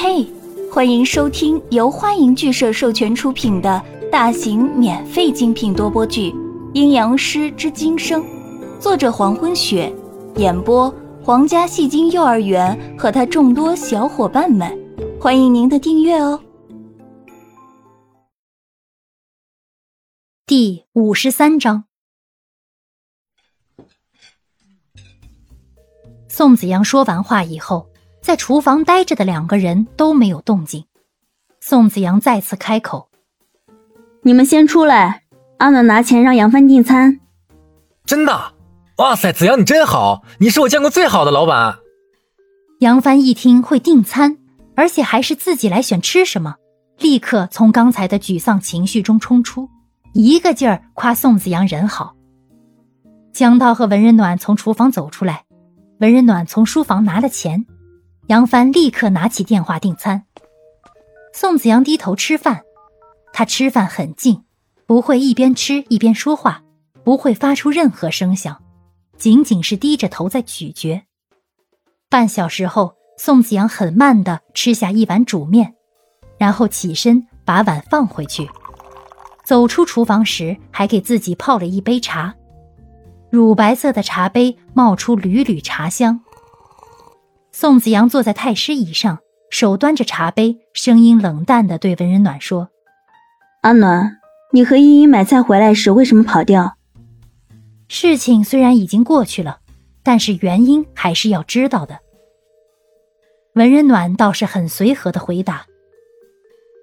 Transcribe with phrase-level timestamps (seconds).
[0.00, 0.24] 嘿，
[0.72, 6.30] 欢迎收听由欢迎剧社授权出品的大型免费精品多播剧
[6.72, 8.22] 《阴阳师之今生》，
[8.78, 9.92] 作者黄昏雪，
[10.36, 10.88] 演播
[11.20, 14.72] 皇家戏精幼儿园和他众多小伙伴们，
[15.20, 16.40] 欢迎您的订阅哦。
[20.46, 21.86] 第五十三章，
[26.28, 27.88] 宋子阳说完话以后。
[28.28, 30.84] 在厨房待着的两个人都没有动静。
[31.60, 33.08] 宋子阳再次开口
[34.20, 35.22] ：“你们先出来，
[35.56, 37.20] 阿暖拿钱让杨帆订餐。
[38.04, 38.52] ”“真的？
[38.98, 41.78] 哇塞，子阳你真好，你是我见过最好的老板。”
[42.80, 44.36] 杨帆一听会订餐，
[44.76, 46.56] 而且还是自己来选吃什么，
[46.98, 49.70] 立刻从刚才的沮丧情绪中冲出，
[50.12, 52.14] 一个劲儿夸宋子阳人好。
[53.32, 55.44] 江涛和文人暖从厨房走出来，
[56.00, 57.64] 文人暖从书房拿了钱。
[58.28, 60.22] 杨帆立刻拿起电话订餐。
[61.32, 62.60] 宋子阳低头吃饭，
[63.32, 64.44] 他吃饭很静，
[64.86, 66.62] 不会一边吃一边说话，
[67.02, 68.62] 不会发出任何声响，
[69.16, 71.04] 仅仅是低着头在咀嚼。
[72.10, 75.74] 半小时后，宋子阳很慢地吃下一碗煮面，
[76.36, 78.46] 然后起身把碗放回去。
[79.42, 82.34] 走出厨房时，还给自己泡了一杯茶，
[83.30, 86.20] 乳白色的茶杯冒出缕缕茶香。
[87.60, 89.18] 宋子阳坐在太师椅上，
[89.50, 92.68] 手端着茶杯，声音冷淡的对文人暖说
[93.62, 94.20] ：“阿暖，
[94.52, 96.76] 你和依依买菜回来时为什么跑掉？
[97.88, 99.58] 事情虽然已经过去了，
[100.04, 101.98] 但是原因还是要知道的。”
[103.56, 105.66] 文人暖倒是很随和的回答：“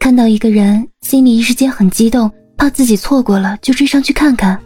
[0.00, 4.60] 看到一个人，心里一时间很激动，怕自己错过了，就追上去看看，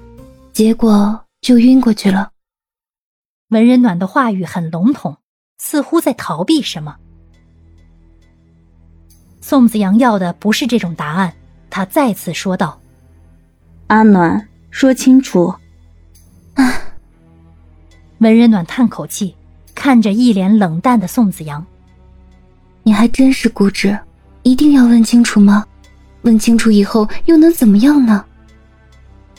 [0.55, 2.31] 结果就晕过去了。”
[3.53, 5.15] 文人暖的话语很笼统。
[5.59, 6.97] 似乎在逃避什么。
[9.41, 11.35] 宋子阳要的不是这种答案，
[11.69, 12.81] 他再次说道
[13.89, 15.55] ：“阿暖，说清楚。”
[16.55, 16.73] 啊！
[18.19, 19.35] 文人暖叹口气，
[19.75, 21.65] 看着一脸冷淡的宋子阳
[22.83, 23.99] ：“你还真是固执，
[24.43, 25.65] 一定要问清楚吗？
[26.23, 28.25] 问清楚以后又能怎么样呢？”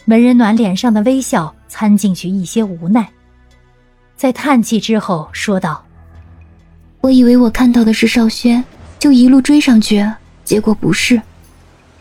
[0.06, 3.08] 文人暖脸上的微笑掺进去一些无奈，
[4.16, 5.84] 在叹气之后说道。
[7.00, 8.62] 我以为我看到的是少轩，
[8.98, 10.06] 就一路追上去，
[10.44, 11.20] 结果不是。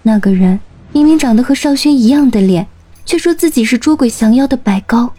[0.01, 0.59] 那个人
[0.91, 2.67] 明明长得和少轩一样的脸，
[3.05, 5.11] 却说自己是捉鬼降妖的白高。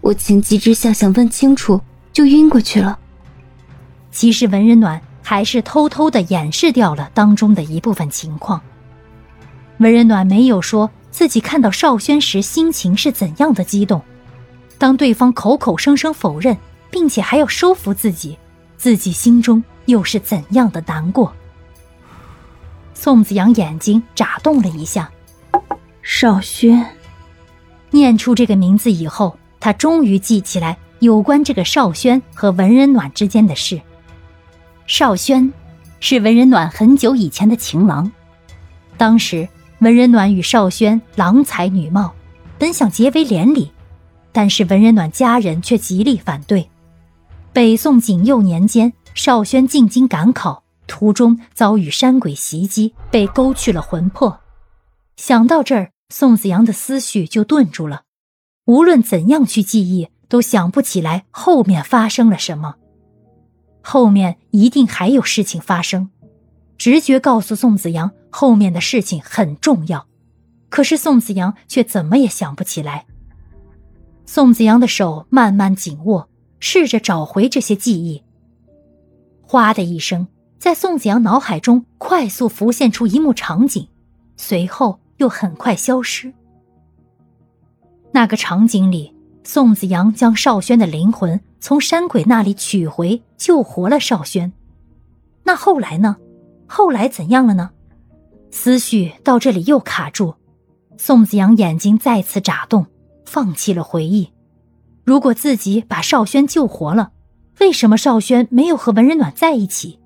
[0.00, 1.80] 我情急之下想问清楚，
[2.12, 2.98] 就晕过去了。
[4.10, 8.60] 其实文人暖还是偷偷的掩饰掉了当中的一部分情况。
[9.78, 14.00] 文人暖没有说自己看到少轩时心情是怎样的激动，
[14.78, 16.56] 当对方口口声声否认，
[16.90, 18.38] 并且还要收服自己。
[18.82, 21.32] 自己心中又是怎样的难过？
[22.94, 25.08] 宋子阳眼睛眨动了一下，
[26.02, 26.84] 少轩。
[27.92, 33.80] 念出这个名字以后，他终于记起来有关这个少轩和文人暖之间的事。
[34.88, 35.52] 少轩
[36.00, 38.10] 是文人暖很久以前的情郎，
[38.96, 39.48] 当时
[39.78, 42.12] 文人暖与少轩郎才女貌，
[42.58, 43.70] 本想结为连理，
[44.32, 46.68] 但是文人暖家人却极力反对。
[47.52, 54.40] 北宋景佑年间，少轩进京赶考，途中遭遇山鬼袭击，被勾去了魂魄。
[55.16, 58.04] 想到这儿，宋子阳的思绪就顿住了。
[58.64, 62.76] 无论怎样去记忆，都想不起来后面发生了什么。
[63.82, 66.08] 后面一定还有事情发生。
[66.78, 70.06] 直觉告诉宋子阳，后面的事情很重要，
[70.70, 73.04] 可是宋子阳却怎么也想不起来。
[74.24, 76.30] 宋子阳的手慢慢紧握。
[76.64, 78.22] 试着找回这些记忆。
[79.42, 80.28] 哗的一声，
[80.60, 83.88] 在宋子阳脑海中快速浮现出一幕场景，
[84.36, 86.32] 随后又很快消失。
[88.12, 89.12] 那个场景里，
[89.42, 94.52] 宋子阳将少轩的灵魂从山鬼那里取回，救活了少轩。
[95.42, 96.16] 那后来呢？
[96.68, 97.70] 后来怎样了呢？
[98.52, 100.36] 思绪到这里又卡住，
[100.96, 102.86] 宋子阳眼睛再次眨动，
[103.24, 104.30] 放弃了回忆。
[105.04, 107.10] 如果自己把少轩救活了，
[107.60, 109.98] 为什么少轩没有和文人暖在一起？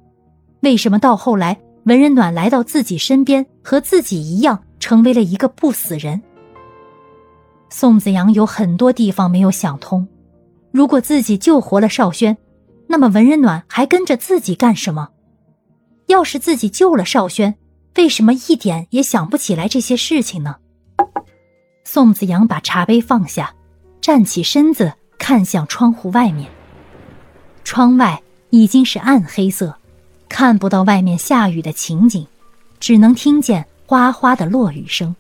[0.60, 6.22] 为什么到后来文人暖来到自己身边，和自己一样成为了一个不死人？
[7.69, 10.06] 宋子阳有很多地方没有想通。
[10.72, 12.37] 如果自己救活了少轩，
[12.87, 15.10] 那么文人暖还跟着自己干什么？
[16.06, 17.56] 要是自己救了少轩，
[17.96, 20.56] 为什么一点也想不起来这些事情呢？
[21.84, 23.52] 宋子阳把茶杯放下。
[24.06, 26.48] 站起身子，看向窗户外面。
[27.64, 29.76] 窗外已经是暗黑色，
[30.28, 32.24] 看不到外面下雨的情景，
[32.78, 35.16] 只能听见哗哗的落雨声。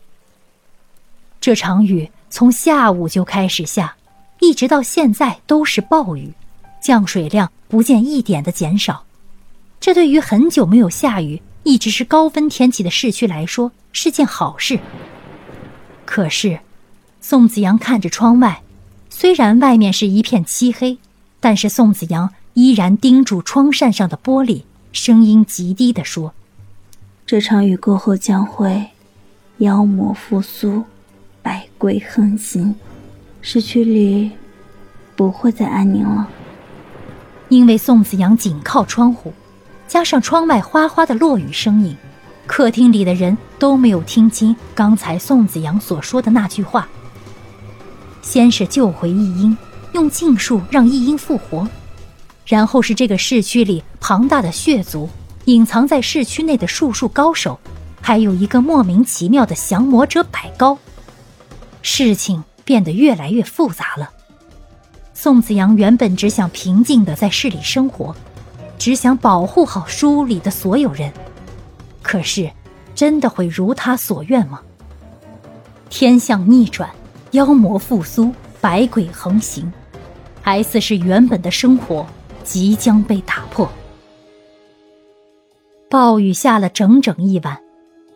[1.40, 3.96] 这场雨从下午就开始下，
[4.38, 6.32] 一直到现在都是暴雨，
[6.80, 9.02] 降水量不见一点的减少。
[9.80, 14.78] 这对于很久没有下雨、一直是高温天气的市区来说是件好事。
[16.04, 16.60] 可是，
[17.20, 18.62] 宋子阳看着窗外，
[19.18, 20.98] 虽然外面是一片漆黑，
[21.40, 26.34] 但是宋子阳依然盯住窗扇上的玻璃，声音极低地说
[27.24, 28.88] ：“这场雨过后将会
[29.56, 30.84] 妖魔复苏，
[31.40, 32.74] 百鬼横行，
[33.40, 34.32] 市区里
[35.16, 36.28] 不会再安宁了。”
[37.48, 39.32] 因为宋子阳紧靠窗户，
[39.88, 41.96] 加上窗外哗哗的落雨声音。
[42.46, 46.86] 客厅里的人都没有听清刚才宋子阳所说的那句话。
[48.26, 49.56] 先是救回易英，
[49.92, 51.66] 用禁术让易英复活，
[52.44, 55.08] 然后是这个市区里庞大的血族，
[55.44, 57.56] 隐藏在市区内的术数高手，
[58.02, 60.76] 还有一个莫名其妙的降魔者百高。
[61.82, 64.10] 事情变得越来越复杂了。
[65.14, 68.12] 宋子阳原本只想平静的在市里生活，
[68.76, 71.12] 只想保护好书里的所有人。
[72.02, 72.50] 可是，
[72.92, 74.60] 真的会如他所愿吗？
[75.88, 76.90] 天象逆转，
[77.36, 79.70] 妖魔复苏，百鬼横行
[80.44, 82.06] ，S 市原本的生活
[82.42, 83.70] 即将被打破。
[85.90, 87.60] 暴雨下了整整一晚，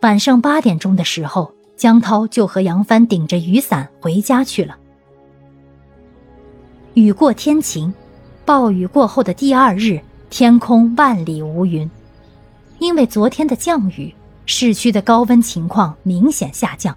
[0.00, 4.78] 晚上八点钟的时候，江涛就和杨帆顶着雨伞回家去了。
[6.94, 7.92] 雨过天晴，
[8.46, 10.00] 暴雨过后的第二日，
[10.30, 11.88] 天空万里无云。
[12.78, 14.14] 因为昨天的降雨，
[14.46, 16.96] 市区的高温情况明显下降。